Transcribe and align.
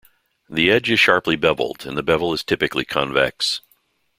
The 0.49 0.71
edge 0.71 0.89
is 0.89 0.99
sharply 0.99 1.35
beveled 1.35 1.85
and 1.85 1.95
the 1.95 2.01
bevel 2.01 2.33
is 2.33 2.43
typically 2.43 2.85
convex. 2.85 3.61